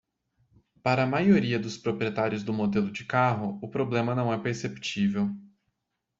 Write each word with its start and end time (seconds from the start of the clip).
Para 0.81 1.03
a 1.03 1.05
maioria 1.05 1.59
dos 1.59 1.77
proprietários 1.77 2.41
do 2.43 2.51
modelo 2.51 2.91
de 2.91 3.05
carro?, 3.05 3.59
o 3.61 3.69
problema 3.69 4.15
não 4.15 4.33
é 4.33 4.37
perceptível. 4.39 5.29